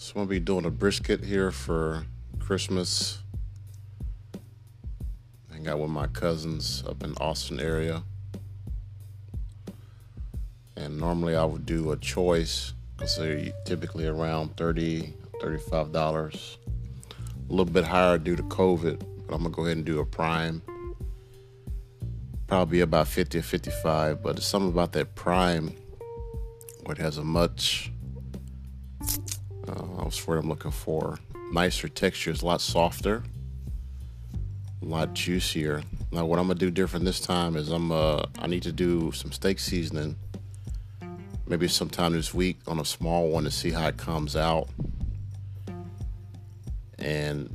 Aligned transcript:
So 0.00 0.12
I'm 0.12 0.20
gonna 0.20 0.30
be 0.30 0.38
doing 0.38 0.64
a 0.64 0.70
brisket 0.70 1.24
here 1.24 1.50
for 1.50 2.06
Christmas. 2.38 3.18
Hang 5.50 5.66
out 5.66 5.80
with 5.80 5.90
my 5.90 6.06
cousins 6.06 6.84
up 6.86 7.02
in 7.02 7.14
Austin 7.14 7.58
area. 7.58 8.04
And 10.76 10.98
normally 10.98 11.34
I 11.34 11.44
would 11.44 11.66
do 11.66 11.90
a 11.90 11.96
choice 11.96 12.74
because 12.96 13.18
they're 13.18 13.50
typically 13.64 14.06
around 14.06 14.56
30 14.56 15.14
$35. 15.40 16.58
A 17.48 17.52
little 17.52 17.64
bit 17.64 17.84
higher 17.84 18.18
due 18.18 18.36
to 18.36 18.44
COVID, 18.44 19.00
but 19.26 19.34
I'm 19.34 19.42
gonna 19.42 19.50
go 19.50 19.64
ahead 19.64 19.78
and 19.78 19.84
do 19.84 19.98
a 19.98 20.06
prime. 20.06 20.62
Probably 22.46 22.82
about 22.82 23.08
50 23.08 23.38
or 23.38 23.42
55, 23.42 24.22
but 24.22 24.36
it's 24.36 24.46
something 24.46 24.70
about 24.70 24.92
that 24.92 25.16
prime 25.16 25.74
where 26.84 26.94
it 26.94 26.98
has 26.98 27.18
a 27.18 27.24
much 27.24 27.90
uh, 29.68 30.08
the 30.08 30.24
word 30.26 30.38
I'm 30.38 30.48
looking 30.48 30.70
for? 30.70 31.18
Nicer 31.52 31.88
texture. 31.88 32.30
It's 32.30 32.42
a 32.42 32.46
lot 32.46 32.60
softer, 32.60 33.22
a 34.82 34.84
lot 34.84 35.14
juicier. 35.14 35.82
Now, 36.10 36.26
what 36.26 36.38
I'm 36.38 36.46
gonna 36.46 36.58
do 36.58 36.70
different 36.70 37.04
this 37.04 37.20
time 37.20 37.56
is 37.56 37.70
I'm 37.70 37.92
uh, 37.92 38.24
I 38.38 38.46
need 38.46 38.62
to 38.64 38.72
do 38.72 39.12
some 39.12 39.32
steak 39.32 39.58
seasoning, 39.58 40.16
maybe 41.46 41.68
sometime 41.68 42.12
this 42.12 42.34
week 42.34 42.58
on 42.66 42.80
a 42.80 42.84
small 42.84 43.28
one 43.28 43.44
to 43.44 43.50
see 43.50 43.70
how 43.70 43.88
it 43.88 43.96
comes 43.96 44.36
out, 44.36 44.68
and 46.98 47.54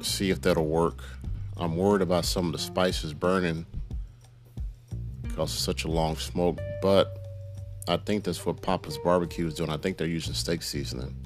see 0.00 0.30
if 0.30 0.40
that'll 0.40 0.66
work. 0.66 1.02
I'm 1.56 1.76
worried 1.76 2.02
about 2.02 2.24
some 2.24 2.46
of 2.46 2.52
the 2.52 2.58
spices 2.58 3.12
burning 3.12 3.66
because 5.22 5.52
it's 5.52 5.62
such 5.62 5.84
a 5.84 5.88
long 5.88 6.16
smoke, 6.16 6.60
but 6.80 7.17
I 7.88 7.96
think 7.96 8.24
that's 8.24 8.44
what 8.44 8.60
Papa's 8.60 8.98
Barbecue 8.98 9.46
is 9.46 9.54
doing. 9.54 9.70
I 9.70 9.78
think 9.78 9.96
they're 9.96 10.06
using 10.06 10.34
steak 10.34 10.62
seasoning. 10.62 11.16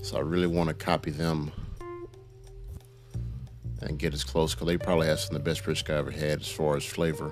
So 0.00 0.16
I 0.16 0.20
really 0.20 0.46
want 0.46 0.68
to 0.68 0.74
copy 0.74 1.10
them 1.10 1.52
and 3.82 3.98
get 3.98 4.14
as 4.14 4.24
close 4.24 4.54
because 4.54 4.68
they 4.68 4.78
probably 4.78 5.06
have 5.06 5.20
some 5.20 5.36
of 5.36 5.44
the 5.44 5.50
best 5.50 5.62
brisket 5.62 5.94
I 5.94 5.98
ever 5.98 6.10
had 6.10 6.40
as 6.40 6.50
far 6.50 6.76
as 6.76 6.84
flavor. 6.86 7.30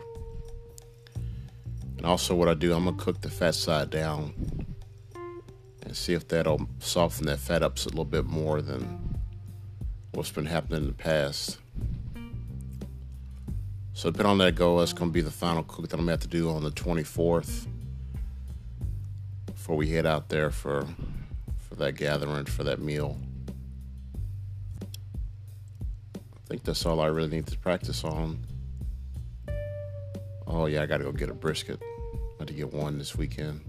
And 1.96 2.04
also, 2.04 2.34
what 2.34 2.48
I 2.48 2.54
do, 2.54 2.74
I'm 2.74 2.84
gonna 2.84 2.98
cook 2.98 3.22
the 3.22 3.30
fat 3.30 3.54
side 3.54 3.88
down 3.88 4.34
and 5.82 5.97
see 5.97 6.12
if 6.12 6.28
that'll 6.28 6.69
soften 6.80 7.24
that 7.26 7.38
fat 7.38 7.62
up 7.62 7.78
a 7.78 7.88
little 7.88 8.04
bit 8.04 8.26
more 8.26 8.60
than 8.60 9.19
what's 10.12 10.30
been 10.30 10.44
happening 10.44 10.82
in 10.82 10.86
the 10.88 10.92
past. 10.92 11.60
So 13.94 14.10
depending 14.10 14.32
on 14.32 14.38
that 14.38 14.54
go, 14.54 14.78
that's 14.80 14.92
gonna 14.92 15.10
be 15.10 15.22
the 15.22 15.30
final 15.30 15.62
cook 15.62 15.88
that 15.88 15.94
I'm 15.94 16.00
gonna 16.00 16.12
have 16.12 16.20
to 16.20 16.28
do 16.28 16.50
on 16.50 16.62
the 16.62 16.70
24th 16.72 17.69
before 19.62 19.77
we 19.77 19.88
head 19.91 20.06
out 20.06 20.28
there 20.28 20.50
for 20.50 20.84
for 21.68 21.77
that 21.77 21.92
gathering 21.92 22.46
for 22.46 22.64
that 22.64 22.80
meal. 22.80 23.16
I 24.84 26.48
think 26.48 26.64
that's 26.64 26.84
all 26.84 27.00
I 27.00 27.06
really 27.06 27.28
need 27.28 27.46
to 27.46 27.56
practice 27.58 28.02
on. 28.02 28.44
Oh 30.48 30.66
yeah, 30.66 30.82
I 30.82 30.86
gotta 30.86 31.04
go 31.04 31.12
get 31.12 31.30
a 31.30 31.34
brisket. 31.34 31.80
I 31.80 32.41
had 32.41 32.48
to 32.48 32.54
get 32.54 32.72
one 32.72 32.98
this 32.98 33.14
weekend. 33.14 33.60